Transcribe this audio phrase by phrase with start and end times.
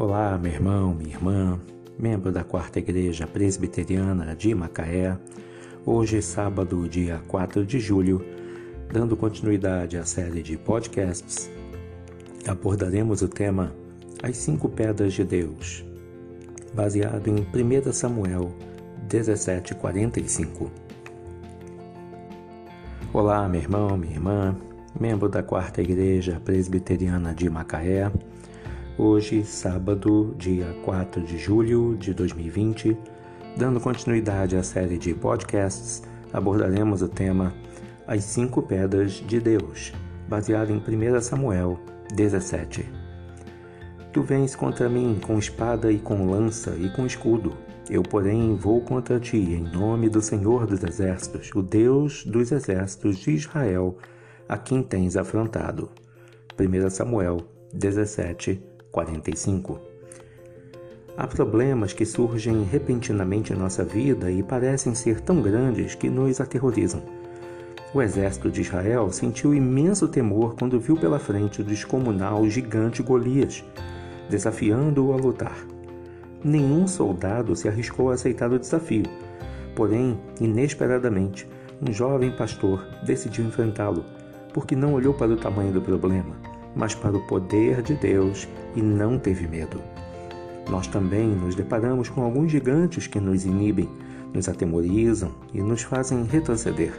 [0.00, 1.60] Olá, meu irmão, minha irmã,
[1.98, 5.14] membro da Quarta Igreja Presbiteriana de Macaé.
[5.84, 8.24] Hoje, sábado, dia 4 de julho,
[8.90, 11.50] dando continuidade à série de podcasts,
[12.48, 13.74] abordaremos o tema
[14.22, 15.84] As Cinco Pedras de Deus,
[16.72, 18.54] baseado em 1 Samuel
[19.06, 20.70] 17:45.
[23.12, 24.56] Olá, meu irmão, minha irmã,
[24.98, 28.10] membro da Quarta Igreja Presbiteriana de Macaé.
[28.98, 32.96] Hoje, sábado, dia 4 de julho de 2020,
[33.56, 37.54] dando continuidade à série de podcasts, abordaremos o tema
[38.06, 39.92] As Cinco Pedras de Deus,
[40.28, 41.78] baseado em 1 Samuel
[42.14, 42.84] 17.
[44.12, 47.54] Tu vens contra mim com espada e com lança e com escudo.
[47.88, 53.18] Eu, porém, vou contra ti em nome do Senhor dos Exércitos, o Deus dos Exércitos
[53.18, 53.96] de Israel,
[54.48, 55.90] a quem tens afrontado.
[56.58, 57.38] 1 Samuel
[57.72, 59.80] 17, 45.
[61.16, 66.40] Há problemas que surgem repentinamente em nossa vida e parecem ser tão grandes que nos
[66.40, 67.02] aterrorizam.
[67.92, 73.64] O exército de Israel sentiu imenso temor quando viu pela frente o descomunal gigante Golias,
[74.28, 75.58] desafiando-o a lutar.
[76.42, 79.04] Nenhum soldado se arriscou a aceitar o desafio,
[79.74, 81.46] porém, inesperadamente,
[81.86, 84.04] um jovem pastor decidiu enfrentá-lo,
[84.54, 88.82] porque não olhou para o tamanho do problema mas para o poder de Deus e
[88.82, 89.80] não teve medo.
[90.68, 93.88] Nós também nos deparamos com alguns gigantes que nos inibem,
[94.32, 96.92] nos atemorizam e nos fazem retroceder.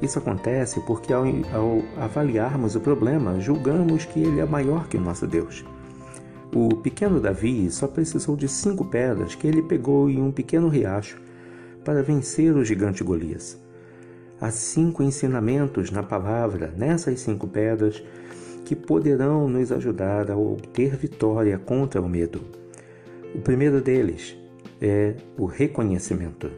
[0.00, 5.00] Isso acontece porque, ao, ao, avaliarmos o problema, julgamos que ele é maior que o
[5.00, 5.64] nosso Deus.
[6.54, 11.20] O pequeno Davi só precisou de cinco pedras que ele pegou em um pequeno riacho
[11.84, 13.58] para vencer o gigante Golias.
[14.40, 18.02] Há cinco ensinamentos na palavra, nessas cinco pedras,
[18.64, 22.40] que poderão nos ajudar a obter vitória contra o medo.
[23.34, 24.36] O primeiro deles
[24.80, 26.50] é o reconhecimento.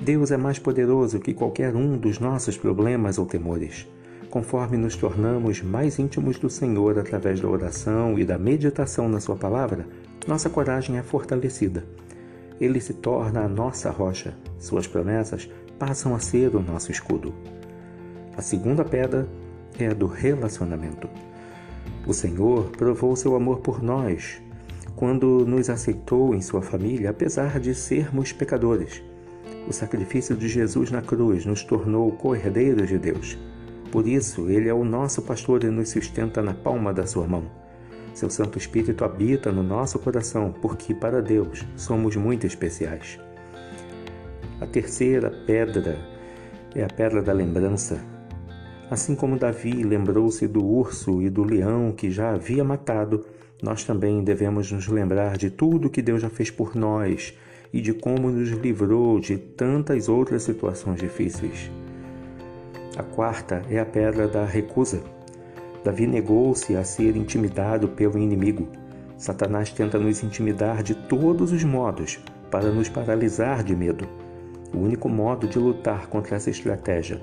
[0.00, 3.86] Deus é mais poderoso que qualquer um dos nossos problemas ou temores.
[4.28, 9.36] Conforme nos tornamos mais íntimos do Senhor através da oração e da meditação na Sua
[9.36, 9.86] palavra,
[10.26, 11.84] nossa coragem é fortalecida.
[12.60, 15.48] Ele se torna a nossa rocha, suas promessas
[15.78, 17.34] passam a ser o nosso escudo.
[18.36, 19.28] A segunda pedra
[19.78, 21.08] é a do relacionamento.
[22.06, 24.42] O Senhor provou seu amor por nós
[24.96, 29.02] quando nos aceitou em sua família, apesar de sermos pecadores.
[29.68, 33.36] O sacrifício de Jesus na cruz nos tornou co-herdeiros de Deus.
[33.90, 37.44] Por isso, Ele é o nosso pastor e nos sustenta na palma da sua mão.
[38.12, 43.18] Seu Santo Espírito habita no nosso coração, porque para Deus somos muito especiais.
[44.60, 45.98] A terceira pedra
[46.74, 48.00] é a pedra da lembrança,
[48.90, 53.24] Assim como Davi lembrou-se do urso e do leão que já havia matado,
[53.62, 57.34] nós também devemos nos lembrar de tudo que Deus já fez por nós
[57.72, 61.70] e de como nos livrou de tantas outras situações difíceis.
[62.96, 65.02] A quarta é a pedra da recusa.
[65.82, 68.68] Davi negou-se a ser intimidado pelo inimigo.
[69.16, 72.18] Satanás tenta nos intimidar de todos os modos
[72.50, 74.06] para nos paralisar de medo.
[74.74, 77.20] O único modo de lutar contra essa estratégia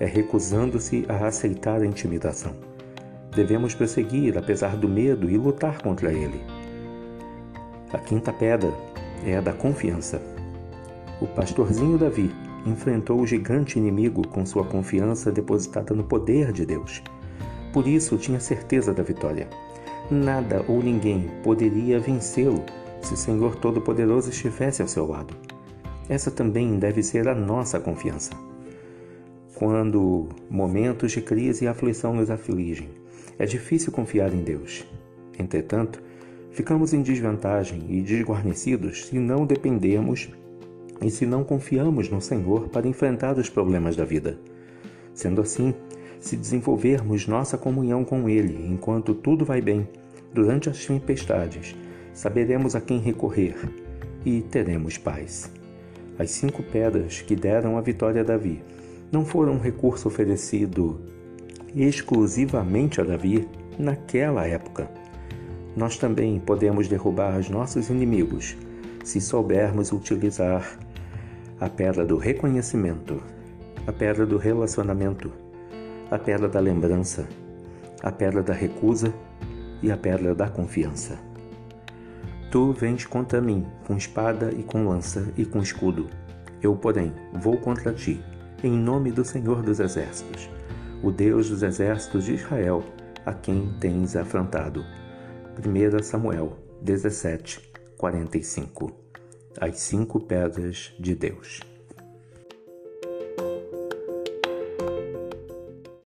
[0.00, 2.52] é recusando-se a aceitar a intimidação.
[3.36, 6.40] Devemos prosseguir apesar do medo e lutar contra ele.
[7.92, 8.72] A quinta pedra
[9.24, 10.20] é a da confiança.
[11.20, 12.34] O pastorzinho Davi
[12.66, 17.02] enfrentou o gigante inimigo com sua confiança depositada no poder de Deus.
[17.72, 19.48] Por isso tinha certeza da vitória.
[20.10, 22.64] Nada ou ninguém poderia vencê-lo
[23.02, 25.34] se o Senhor Todo-Poderoso estivesse ao seu lado.
[26.08, 28.30] Essa também deve ser a nossa confiança
[29.60, 32.88] quando momentos de crise e aflição nos afligem.
[33.38, 34.86] É difícil confiar em Deus.
[35.38, 36.02] Entretanto,
[36.50, 40.30] ficamos em desvantagem e desguarnecidos se não dependemos
[41.02, 44.38] e se não confiamos no Senhor para enfrentar os problemas da vida.
[45.12, 45.74] Sendo assim,
[46.18, 49.86] se desenvolvermos nossa comunhão com Ele enquanto tudo vai bem,
[50.32, 51.76] durante as tempestades,
[52.14, 53.56] saberemos a quem recorrer
[54.24, 55.52] e teremos paz.
[56.18, 58.62] As cinco pedras que deram a vitória a Davi
[59.12, 61.00] não foram um recurso oferecido
[61.74, 63.48] exclusivamente a Davi
[63.78, 64.90] naquela época.
[65.76, 68.56] Nós também podemos derrubar os nossos inimigos
[69.04, 70.78] se soubermos utilizar
[71.58, 73.22] a pedra do reconhecimento,
[73.86, 75.32] a pedra do relacionamento,
[76.10, 77.28] a pedra da lembrança,
[78.02, 79.12] a pedra da recusa
[79.82, 81.18] e a pedra da confiança.
[82.50, 86.08] Tu vens contra mim com espada e com lança e com escudo.
[86.60, 88.20] Eu, porém, vou contra ti
[88.62, 90.50] em nome do Senhor dos Exércitos,
[91.02, 92.84] o Deus dos Exércitos de Israel,
[93.24, 94.84] a quem tens afrontado.
[95.58, 97.60] 1 Samuel 17,
[97.96, 98.92] 45
[99.58, 101.60] As cinco pedras de Deus.